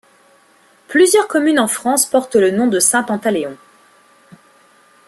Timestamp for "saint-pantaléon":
2.79-3.55